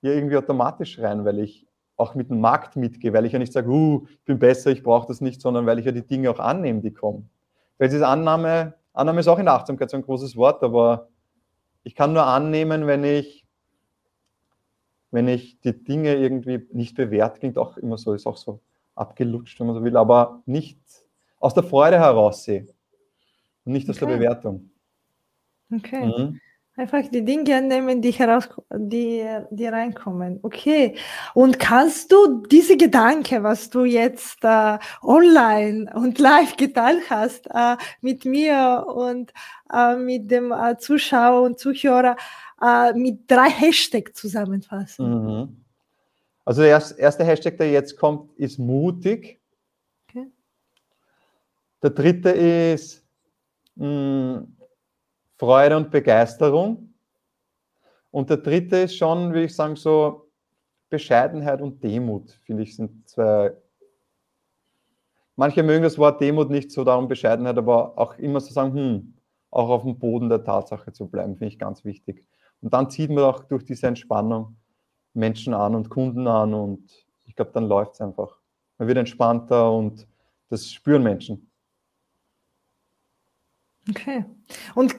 hier 0.01 0.15
irgendwie 0.15 0.37
automatisch 0.37 0.99
rein, 0.99 1.25
weil 1.25 1.39
ich 1.39 1.67
auch 1.97 2.15
mit 2.15 2.29
dem 2.29 2.41
Markt 2.41 2.75
mitgehe, 2.75 3.13
weil 3.13 3.25
ich 3.25 3.33
ja 3.33 3.39
nicht 3.39 3.53
sage, 3.53 3.69
uh, 3.69 4.05
ich 4.09 4.25
bin 4.25 4.39
besser, 4.39 4.71
ich 4.71 4.83
brauche 4.83 5.07
das 5.07 5.21
nicht, 5.21 5.41
sondern 5.41 5.65
weil 5.65 5.79
ich 5.79 5.85
ja 5.85 5.91
die 5.91 6.05
Dinge 6.05 6.29
auch 6.29 6.39
annehme, 6.39 6.81
die 6.81 6.91
kommen. 6.91 7.29
Weil 7.77 7.89
diese 7.89 8.07
Annahme, 8.07 8.75
Annahme 8.93 9.19
ist 9.19 9.27
auch 9.27 9.39
in 9.39 9.45
der 9.45 9.53
Achtsamkeit 9.53 9.89
so 9.89 9.97
ein 9.97 10.03
großes 10.03 10.35
Wort, 10.35 10.63
aber 10.63 11.09
ich 11.83 11.95
kann 11.95 12.13
nur 12.13 12.25
annehmen, 12.25 12.87
wenn 12.87 13.03
ich, 13.03 13.45
wenn 15.11 15.27
ich 15.27 15.59
die 15.61 15.83
Dinge 15.83 16.15
irgendwie 16.15 16.67
nicht 16.73 16.95
bewerte, 16.95 17.39
klingt 17.39 17.57
auch 17.57 17.77
immer 17.77 17.97
so, 17.97 18.13
ist 18.13 18.27
auch 18.27 18.37
so 18.37 18.59
abgelutscht, 18.95 19.59
wenn 19.59 19.67
man 19.67 19.75
so 19.75 19.83
will, 19.83 19.95
aber 19.95 20.41
nicht 20.45 20.79
aus 21.39 21.53
der 21.53 21.63
Freude 21.63 21.99
heraus 21.99 22.43
sehe 22.43 22.67
und 23.63 23.73
nicht 23.73 23.89
aus 23.89 23.97
okay. 23.97 24.05
der 24.05 24.17
Bewertung. 24.17 24.69
Okay. 25.73 26.05
Mhm. 26.05 26.39
Einfach 26.77 27.03
die 27.09 27.23
Dinge 27.23 27.55
annehmen, 27.55 28.01
die 28.01 28.11
heraus, 28.11 28.49
die, 28.69 29.25
die 29.49 29.65
reinkommen. 29.65 30.39
Okay. 30.43 30.97
Und 31.33 31.57
kannst 31.57 32.11
du 32.11 32.43
diese 32.47 32.75
Gedanken, 32.75 33.43
was 33.43 33.69
du 33.69 33.85
jetzt 33.85 34.43
äh, 34.43 34.77
online 35.01 35.89
und 35.95 36.19
live 36.19 36.57
geteilt 36.57 37.09
hast, 37.09 37.47
äh, 37.47 37.77
mit 38.01 38.25
mir 38.25 38.85
und 38.93 39.31
äh, 39.73 39.95
mit 39.95 40.29
dem 40.29 40.51
äh, 40.51 40.77
Zuschauer 40.77 41.43
und 41.43 41.59
Zuhörer, 41.59 42.17
äh, 42.61 42.91
mit 42.91 43.31
drei 43.31 43.49
Hashtags 43.49 44.13
zusammenfassen? 44.13 45.09
Mhm. 45.09 45.65
Also 46.43 46.61
der 46.61 46.71
erste 46.97 47.23
Hashtag, 47.23 47.57
der 47.57 47.71
jetzt 47.71 47.97
kommt, 47.97 48.33
ist 48.37 48.59
mutig. 48.59 49.39
Okay. 50.09 50.27
Der 51.81 51.89
dritte 51.89 52.29
ist 52.31 53.01
mh, 53.75 53.87
mm, 53.87 54.54
Freude 55.37 55.77
und 55.77 55.91
Begeisterung. 55.91 56.93
Und 58.11 58.29
der 58.29 58.37
dritte 58.37 58.77
ist 58.77 58.95
schon, 58.95 59.29
würde 59.29 59.45
ich 59.45 59.55
sagen, 59.55 59.75
so 59.75 60.29
Bescheidenheit 60.89 61.61
und 61.61 61.83
Demut, 61.83 62.31
finde 62.45 62.63
ich, 62.63 62.75
sind 62.75 63.07
zwei. 63.09 63.53
Manche 65.35 65.63
mögen 65.63 65.83
das 65.83 65.97
Wort 65.97 66.21
Demut 66.21 66.49
nicht 66.49 66.71
so, 66.71 66.85
darum 66.85 67.09
Bescheidenheit, 67.09 67.57
aber 67.57 67.97
auch 67.97 68.17
immer 68.17 68.39
so 68.39 68.53
sagen, 68.53 68.73
hm, 68.73 69.13
auch 69.51 69.69
auf 69.69 69.83
dem 69.83 69.99
Boden 69.99 70.29
der 70.29 70.43
Tatsache 70.43 70.93
zu 70.93 71.07
bleiben, 71.07 71.35
finde 71.35 71.53
ich 71.53 71.59
ganz 71.59 71.83
wichtig. 71.83 72.25
Und 72.61 72.73
dann 72.73 72.89
zieht 72.89 73.09
man 73.09 73.25
auch 73.25 73.43
durch 73.43 73.65
diese 73.65 73.87
Entspannung 73.87 74.55
Menschen 75.13 75.53
an 75.53 75.75
und 75.75 75.89
Kunden 75.89 76.27
an 76.27 76.53
und 76.53 76.89
ich 77.25 77.35
glaube, 77.35 77.51
dann 77.53 77.67
läuft 77.67 77.95
es 77.95 78.01
einfach. 78.01 78.37
Man 78.77 78.87
wird 78.87 78.97
entspannter 78.97 79.71
und 79.71 80.07
das 80.49 80.71
spüren 80.71 81.03
Menschen. 81.03 81.49
Okay. 83.89 84.25
Und 84.73 84.95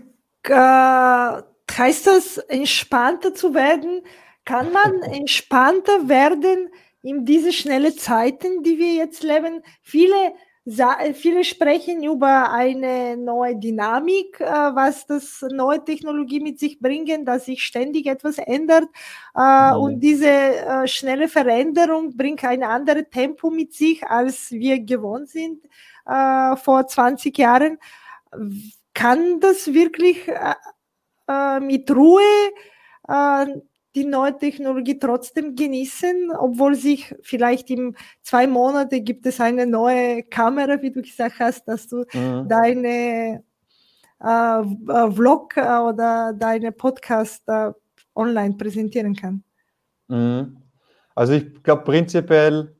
äh, 0.48 1.42
heißt 1.76 2.06
das, 2.06 2.38
entspannter 2.38 3.34
zu 3.34 3.54
werden? 3.54 4.02
Kann 4.44 4.72
man 4.72 5.02
entspannter 5.02 6.08
werden 6.08 6.70
in 7.02 7.24
diese 7.24 7.52
schnelle 7.52 7.94
Zeiten, 7.94 8.62
die 8.62 8.78
wir 8.78 8.94
jetzt 8.94 9.22
leben? 9.22 9.62
Viele, 9.82 10.34
viele 11.14 11.44
sprechen 11.44 12.02
über 12.02 12.50
eine 12.50 13.16
neue 13.16 13.56
Dynamik, 13.56 14.40
äh, 14.40 14.44
was 14.44 15.06
das 15.06 15.44
neue 15.52 15.84
Technologie 15.84 16.40
mit 16.40 16.58
sich 16.58 16.80
bringen, 16.80 17.24
dass 17.24 17.46
sich 17.46 17.62
ständig 17.62 18.06
etwas 18.06 18.38
ändert. 18.38 18.88
Äh, 19.36 19.70
mhm. 19.72 19.80
Und 19.80 20.00
diese 20.00 20.28
äh, 20.28 20.86
schnelle 20.88 21.28
Veränderung 21.28 22.16
bringt 22.16 22.44
ein 22.44 22.62
anderes 22.62 23.04
Tempo 23.10 23.50
mit 23.50 23.74
sich, 23.74 24.04
als 24.04 24.50
wir 24.50 24.80
gewohnt 24.80 25.28
sind 25.28 25.62
vor 26.08 26.86
20 26.86 27.36
Jahren 27.36 27.78
kann 28.96 29.40
das 29.40 29.74
wirklich 29.74 30.26
äh, 30.26 30.54
äh, 31.28 31.60
mit 31.60 31.88
Ruhe 31.90 32.22
äh, 33.06 33.46
die 33.94 34.04
neue 34.04 34.36
Technologie 34.36 34.98
trotzdem 34.98 35.54
genießen, 35.54 36.30
obwohl 36.36 36.74
sich 36.74 37.14
vielleicht 37.22 37.70
in 37.70 37.94
zwei 38.22 38.46
Monaten 38.46 39.04
gibt 39.04 39.26
es 39.26 39.40
eine 39.40 39.66
neue 39.66 40.22
Kamera, 40.24 40.80
wie 40.80 40.90
du 40.90 41.02
gesagt 41.02 41.38
hast, 41.38 41.68
dass 41.68 41.86
du 41.88 42.04
mhm. 42.12 42.48
deine 42.48 43.44
äh, 44.22 44.60
äh 44.60 45.10
Vlog 45.12 45.56
äh, 45.56 45.78
oder 45.78 46.32
deine 46.32 46.72
Podcast 46.72 47.44
online 48.14 48.54
präsentieren 48.56 49.14
kannst. 49.14 49.44
Mhm. 50.08 50.56
Also 51.14 51.34
ich 51.34 51.62
glaube 51.62 51.84
prinzipiell 51.84 52.74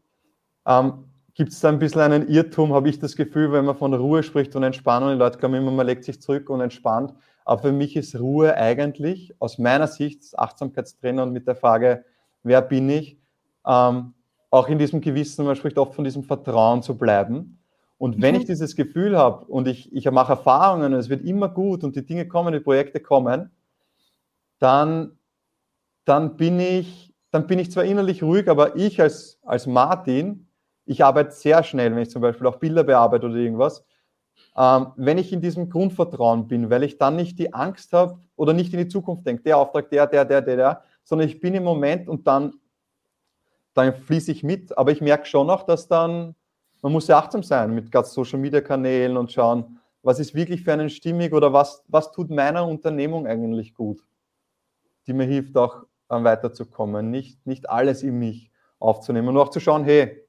ähm, 0.67 1.05
gibt 1.37 1.53
es 1.53 1.61
da 1.61 1.69
ein 1.69 1.79
bisschen 1.79 2.01
einen 2.01 2.29
Irrtum, 2.29 2.73
habe 2.73 2.89
ich 2.89 2.99
das 2.99 3.15
Gefühl, 3.15 3.53
wenn 3.53 3.67
man 3.67 3.77
von 3.77 3.93
Ruhe 3.93 4.23
spricht 4.23 4.57
und 4.57 4.63
Entspannung. 4.63 5.11
Die 5.11 5.17
Leute 5.17 5.39
glauben 5.39 5.55
immer, 5.55 5.71
man 5.71 5.87
legt 5.87 6.05
sich 6.05 6.21
zurück 6.21 6.49
und 6.49 6.63
entspannt. 6.63 7.13
Aber 7.45 7.61
für 7.61 7.73
mich 7.73 7.95
ist 7.95 8.19
Ruhe 8.19 8.57
eigentlich 8.57 9.35
aus 9.39 9.59
meiner 9.59 9.87
Sicht, 9.87 10.37
Achtsamkeitstrainer 10.37 11.23
und 11.23 11.33
mit 11.33 11.47
der 11.47 11.55
Frage, 11.55 12.05
wer 12.43 12.63
bin 12.63 12.89
ich, 12.89 13.19
ähm, 13.67 14.15
auch 14.51 14.69
in 14.69 14.79
diesem 14.79 15.03
Gewissen, 15.03 15.45
man 15.45 15.57
spricht 15.57 15.77
oft 15.77 15.95
von 15.95 16.05
diesem 16.05 16.25
Vertrauen 16.25 16.83
zu 16.83 16.97
bleiben. 16.97 17.59
Und 17.99 18.23
wenn 18.23 18.35
mhm. 18.35 18.41
ich 18.41 18.47
dieses 18.47 18.75
Gefühl 18.75 19.17
habe 19.19 19.45
und 19.45 19.69
ich, 19.69 19.93
ich 19.93 20.11
mache 20.11 20.33
Erfahrungen 20.33 20.95
und 20.95 20.99
es 20.99 21.11
wird 21.11 21.23
immer 21.23 21.51
gut 21.51 21.85
und 21.85 21.95
die 21.97 22.07
Dinge 22.07 22.27
kommen, 22.27 22.55
die 22.55 22.61
Projekte 22.61 22.99
kommen, 22.99 23.51
dann, 24.59 25.19
dann, 26.07 26.37
bin, 26.37 26.59
ich, 26.61 27.13
dann 27.31 27.47
bin 27.47 27.59
ich 27.59 27.71
zwar 27.71 27.85
innerlich 27.85 28.23
ruhig, 28.23 28.49
aber 28.49 28.75
ich 28.77 29.03
als, 29.03 29.39
als 29.43 29.67
Martin, 29.67 30.46
ich 30.87 31.05
arbeite 31.05 31.33
sehr 31.33 31.63
schnell, 31.63 31.95
wenn 31.95 32.03
ich 32.03 32.11
zum 32.11 32.23
Beispiel 32.23 32.47
auch 32.47 32.57
Bilder 32.57 32.85
bearbeite 32.85 33.27
oder 33.27 33.35
irgendwas, 33.35 33.85
ähm, 34.57 34.93
wenn 34.97 35.19
ich 35.19 35.33
in 35.33 35.41
diesem 35.41 35.69
Grundvertrauen 35.69 36.49
bin, 36.49 36.71
weil 36.71 36.85
ich 36.85 36.97
dann 36.97 37.17
nicht 37.17 37.39
die 37.39 37.53
Angst 37.53 37.93
habe 37.93 38.19
oder 38.37 38.53
nicht 38.53 38.73
in 38.73 38.79
die 38.79 38.89
Zukunft 38.89 39.27
denke, 39.27 39.43
der 39.43 39.59
Auftrag, 39.59 39.91
der, 39.91 40.07
der, 40.07 40.25
der, 40.25 40.41
der, 40.41 40.57
der, 40.57 40.83
sondern 41.03 41.29
ich 41.29 41.41
bin 41.41 41.55
im 41.55 41.65
Moment 41.65 42.09
und 42.09 42.27
dann, 42.27 42.55
dann 43.75 43.95
fließe 43.95 44.33
ich 44.33 44.43
mit. 44.43 44.77
Aber 44.79 44.93
ich 44.93 45.01
merke 45.01 45.27
schon 45.27 45.51
auch, 45.51 45.65
dass 45.65 45.89
dann, 45.89 46.35
man 46.81 46.93
muss 46.93 47.09
ja 47.09 47.19
achtsam 47.19 47.43
sein 47.43 47.75
mit 47.75 47.91
ganz 47.91 48.15
Social 48.15 48.39
Media 48.39 48.61
Kanälen 48.61 49.17
und 49.17 49.33
schauen, 49.33 49.79
was 50.03 50.21
ist 50.21 50.35
wirklich 50.35 50.63
für 50.63 50.73
einen 50.73 50.89
stimmig 50.89 51.33
oder 51.33 51.53
was, 51.53 51.85
was 51.89 52.13
tut 52.13 52.31
meiner 52.31 52.67
Unternehmung 52.67 53.27
eigentlich 53.27 53.75
gut, 53.75 54.01
die 55.07 55.13
mir 55.13 55.27
hilft 55.27 55.57
auch 55.57 55.83
ähm, 56.11 56.25
weiterzukommen, 56.25 57.11
nicht, 57.11 57.45
nicht 57.47 57.69
alles 57.69 58.03
in 58.03 58.19
mich 58.19 58.51
aufzunehmen 58.79 59.29
und 59.29 59.37
auch 59.37 59.51
zu 59.51 59.59
schauen, 59.61 59.85
hey, 59.85 60.26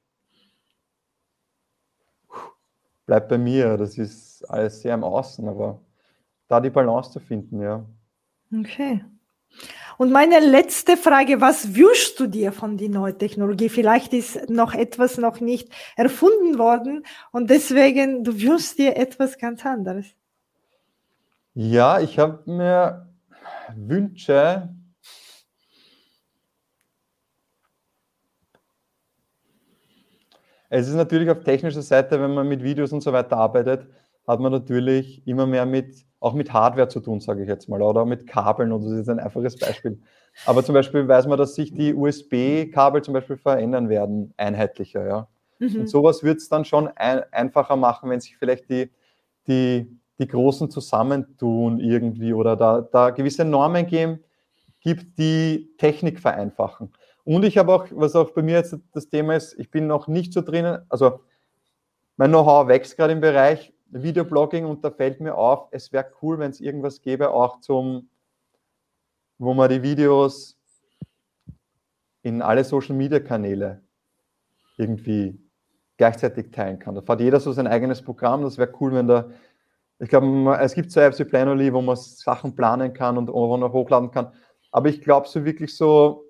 bleib 3.08 3.30
bei 3.30 3.38
mir, 3.38 3.78
das 3.78 3.96
ist 3.96 4.44
alles 4.50 4.82
sehr 4.82 4.94
im 4.94 5.02
Außen, 5.02 5.48
aber 5.48 5.80
da 6.46 6.60
die 6.60 6.68
Balance 6.68 7.10
zu 7.10 7.20
finden, 7.20 7.60
ja. 7.62 7.84
Okay. 8.52 9.02
Und 9.96 10.12
meine 10.12 10.40
letzte 10.40 10.96
Frage, 10.98 11.40
was 11.40 11.74
wünschst 11.74 12.20
du 12.20 12.26
dir 12.26 12.52
von 12.52 12.76
der 12.76 12.90
neuen 12.90 13.18
Technologie? 13.18 13.70
Vielleicht 13.70 14.12
ist 14.12 14.50
noch 14.50 14.74
etwas 14.74 15.16
noch 15.16 15.40
nicht 15.40 15.72
erfunden 15.96 16.58
worden 16.58 17.04
und 17.32 17.48
deswegen 17.48 18.24
du 18.24 18.38
wünschst 18.40 18.78
dir 18.78 18.96
etwas 18.96 19.38
ganz 19.38 19.64
anderes. 19.64 20.04
Ja, 21.54 22.00
ich 22.00 22.18
habe 22.18 22.42
mir 22.44 23.08
Wünsche 23.74 24.68
Es 30.68 30.88
ist 30.88 30.94
natürlich 30.94 31.30
auf 31.30 31.40
technischer 31.40 31.82
Seite, 31.82 32.20
wenn 32.20 32.34
man 32.34 32.48
mit 32.48 32.62
Videos 32.62 32.92
und 32.92 33.02
so 33.02 33.12
weiter 33.12 33.36
arbeitet, 33.36 33.86
hat 34.26 34.40
man 34.40 34.52
natürlich 34.52 35.26
immer 35.26 35.46
mehr 35.46 35.64
mit, 35.64 36.04
auch 36.20 36.34
mit 36.34 36.52
Hardware 36.52 36.88
zu 36.88 37.00
tun, 37.00 37.20
sage 37.20 37.42
ich 37.42 37.48
jetzt 37.48 37.68
mal, 37.68 37.80
oder 37.80 38.04
mit 38.04 38.26
Kabeln. 38.26 38.72
Und 38.72 38.84
das 38.84 38.92
ist 38.92 39.08
ein 39.08 39.18
einfaches 39.18 39.56
Beispiel. 39.58 39.98
Aber 40.44 40.62
zum 40.62 40.74
Beispiel 40.74 41.08
weiß 41.08 41.26
man, 41.26 41.38
dass 41.38 41.54
sich 41.54 41.72
die 41.72 41.94
USB-Kabel 41.94 43.02
zum 43.02 43.14
Beispiel 43.14 43.38
verändern 43.38 43.88
werden, 43.88 44.34
einheitlicher. 44.36 45.06
Ja? 45.06 45.28
Mhm. 45.58 45.80
Und 45.80 45.86
sowas 45.88 46.22
wird 46.22 46.38
es 46.38 46.50
dann 46.50 46.66
schon 46.66 46.88
ein, 46.88 47.22
einfacher 47.32 47.76
machen, 47.76 48.10
wenn 48.10 48.20
sich 48.20 48.36
vielleicht 48.36 48.68
die, 48.68 48.90
die, 49.46 49.98
die 50.18 50.28
Großen 50.28 50.70
zusammentun 50.70 51.80
irgendwie 51.80 52.34
oder 52.34 52.54
da, 52.54 52.82
da 52.82 53.10
gewisse 53.10 53.46
Normen 53.46 53.86
geben, 53.86 54.20
gibt, 54.80 55.18
die 55.18 55.70
Technik 55.78 56.20
vereinfachen. 56.20 56.92
Und 57.28 57.44
ich 57.44 57.58
habe 57.58 57.74
auch, 57.74 57.86
was 57.90 58.16
auch 58.16 58.30
bei 58.30 58.40
mir 58.40 58.54
jetzt 58.54 58.74
das 58.94 59.10
Thema 59.10 59.36
ist, 59.36 59.52
ich 59.58 59.70
bin 59.70 59.86
noch 59.86 60.08
nicht 60.08 60.32
so 60.32 60.40
drinnen, 60.40 60.78
also 60.88 61.20
mein 62.16 62.30
Know-how 62.30 62.68
wächst 62.68 62.96
gerade 62.96 63.12
im 63.12 63.20
Bereich 63.20 63.74
Videoblogging 63.90 64.64
und 64.64 64.82
da 64.82 64.90
fällt 64.90 65.20
mir 65.20 65.34
auf, 65.34 65.68
es 65.70 65.92
wäre 65.92 66.10
cool, 66.22 66.38
wenn 66.38 66.50
es 66.50 66.58
irgendwas 66.58 67.02
gäbe, 67.02 67.28
auch 67.28 67.60
zum, 67.60 68.08
wo 69.36 69.52
man 69.52 69.68
die 69.68 69.82
Videos 69.82 70.56
in 72.22 72.40
alle 72.40 72.64
Social 72.64 72.96
Media 72.96 73.20
Kanäle 73.20 73.82
irgendwie 74.78 75.38
gleichzeitig 75.98 76.50
teilen 76.50 76.78
kann. 76.78 76.94
Da 76.94 77.02
fährt 77.02 77.20
jeder 77.20 77.40
so 77.40 77.52
sein 77.52 77.66
eigenes 77.66 78.00
Programm. 78.00 78.42
Das 78.42 78.56
wäre 78.56 78.72
cool, 78.80 78.94
wenn 78.94 79.06
da, 79.06 79.28
ich 79.98 80.08
glaube, 80.08 80.58
es 80.62 80.72
gibt 80.72 80.90
so 80.90 81.00
Apps 81.00 81.18
wie 81.18 81.24
Planoly, 81.24 81.74
wo 81.74 81.82
man 81.82 81.96
Sachen 81.96 82.56
planen 82.56 82.94
kann 82.94 83.18
und 83.18 83.28
auch 83.28 83.58
noch 83.58 83.74
hochladen 83.74 84.10
kann. 84.10 84.32
Aber 84.72 84.88
ich 84.88 85.02
glaube 85.02 85.28
so 85.28 85.44
wirklich 85.44 85.76
so, 85.76 86.24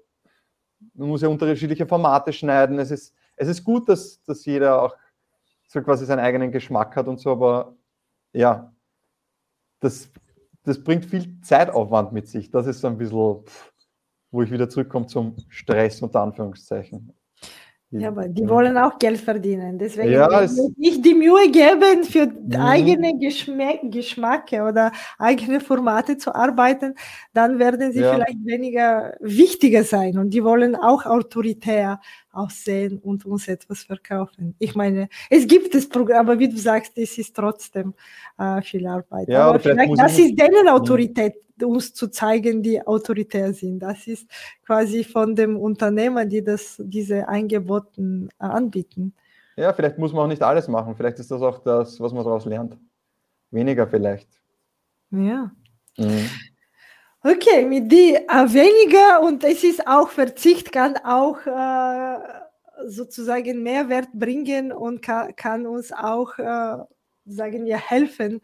man 0.95 1.09
muss 1.09 1.23
ja 1.23 1.29
unterschiedliche 1.29 1.87
Formate 1.87 2.33
schneiden. 2.33 2.79
Es 2.79 2.91
ist, 2.91 3.15
es 3.37 3.49
ist 3.49 3.65
gut, 3.65 3.89
dass, 3.89 4.23
dass 4.25 4.45
jeder 4.45 4.83
auch 4.83 4.97
so 5.69 5.83
quasi 5.83 6.07
seinen 6.07 6.21
eigenen 6.21 6.51
Geschmack 6.51 6.97
hat 6.97 7.09
und 7.09 7.19
so, 7.21 7.33
aber 7.33 7.77
ja, 8.33 8.73
das, 9.81 10.11
das 10.63 10.83
bringt 10.83 11.05
viel 11.05 11.41
Zeitaufwand 11.43 12.13
mit 12.13 12.29
sich. 12.29 12.51
Das 12.51 12.67
ist 12.67 12.81
so 12.81 12.89
ein 12.89 12.99
bisschen, 12.99 13.45
wo 14.31 14.43
ich 14.43 14.51
wieder 14.51 14.69
zurückkomme 14.69 15.07
zum 15.07 15.37
Stress 15.49 16.03
unter 16.03 16.23
Anführungszeichen. 16.23 17.13
Ja, 17.91 18.09
aber 18.09 18.29
die 18.29 18.47
wollen 18.47 18.77
auch 18.77 18.99
Geld 18.99 19.19
verdienen. 19.19 19.79
Deswegen 19.79 20.13
ja, 20.13 20.47
nicht 20.77 21.03
die 21.07 21.15
Mühe 21.15 21.51
geben, 21.51 22.05
für 22.05 22.27
mhm. 22.27 22.53
eigene 22.61 23.19
Geschmack, 23.19 23.79
Geschmacke 23.85 24.63
oder 24.63 24.93
eigene 25.19 25.59
Formate 25.61 26.19
zu 26.19 26.35
arbeiten, 26.35 26.95
dann 27.33 27.59
werden 27.59 27.93
sie 27.93 28.01
ja. 28.01 28.13
vielleicht 28.13 28.45
weniger 28.45 29.15
wichtiger 29.21 29.85
sein. 29.85 30.19
Und 30.19 30.35
die 30.35 30.45
wollen 30.45 30.77
auch 30.77 31.07
autoritär 31.07 32.01
aussehen 32.31 32.99
und 32.99 33.25
uns 33.25 33.49
etwas 33.49 33.85
verkaufen. 33.85 34.55
Ich 34.59 34.75
meine, 34.75 35.09
es 35.31 35.47
gibt 35.47 35.75
das 35.75 35.89
Programm, 35.89 36.29
aber 36.29 36.39
wie 36.39 36.49
du 36.51 36.59
sagst, 36.59 36.93
es 36.99 37.17
ist 37.17 37.35
trotzdem 37.35 37.95
äh, 38.39 38.61
viel 38.61 38.87
Arbeit. 38.87 39.29
Ja, 39.29 39.49
aber 39.49 39.61
vielleicht, 39.61 39.81
vielleicht 39.81 39.99
das 39.99 40.19
ist 40.19 40.39
deren 40.39 40.65
mhm. 40.65 40.73
Autorität 40.73 41.37
uns 41.63 41.95
zu 41.95 42.09
zeigen, 42.09 42.63
die 42.63 42.85
autoritär 42.87 43.53
sind. 43.53 43.81
Das 43.81 44.07
ist 44.07 44.31
quasi 44.65 45.05
von 45.05 45.35
dem 45.35 45.57
Unternehmer, 45.57 46.25
die 46.25 46.43
das, 46.43 46.77
diese 46.79 47.29
Angebote 47.29 48.29
anbieten. 48.39 49.15
Ja, 49.57 49.73
vielleicht 49.73 49.99
muss 49.99 50.13
man 50.13 50.25
auch 50.25 50.29
nicht 50.29 50.43
alles 50.43 50.69
machen. 50.69 50.95
Vielleicht 50.97 51.19
ist 51.19 51.31
das 51.31 51.43
auch 51.43 51.59
das, 51.59 51.99
was 52.01 52.13
man 52.13 52.25
daraus 52.25 52.45
lernt. 52.45 52.77
Weniger 53.51 53.87
vielleicht. 53.87 54.29
Ja. 55.11 55.51
Mhm. 55.97 56.31
Okay, 57.25 57.65
mit 57.67 57.91
die 57.91 58.15
äh, 58.15 58.29
weniger 58.29 59.21
und 59.27 59.43
es 59.43 59.65
ist 59.65 59.85
auch 59.89 60.09
Verzicht 60.09 60.71
kann 60.71 60.97
auch 60.99 61.45
äh, 61.45 62.19
sozusagen 62.87 63.63
Mehrwert 63.65 64.09
bringen 64.13 64.71
und 64.71 65.03
kann, 65.03 65.35
kann 65.35 65.67
uns 65.67 65.93
auch 65.93 66.39
äh, 66.39 66.79
sagen 67.29 67.67
wir, 67.67 67.79
helfen 67.79 68.41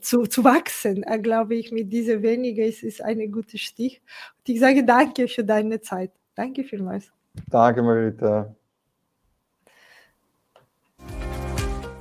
zu, 0.00 0.26
zu 0.26 0.44
wachsen, 0.44 1.02
äh, 1.04 1.18
glaube 1.18 1.54
ich, 1.54 1.72
mit 1.72 1.92
dieser 1.92 2.22
weniger 2.22 2.64
ist 2.64 2.82
es 2.82 3.00
ein 3.00 3.30
guter 3.30 3.58
Stich. 3.58 4.02
Und 4.38 4.54
ich 4.54 4.60
sage 4.60 4.84
danke 4.84 5.28
für 5.28 5.44
deine 5.44 5.80
Zeit. 5.80 6.10
Danke 6.34 6.64
vielmals. 6.64 7.12
Danke, 7.48 7.82
Marita. 7.82 8.54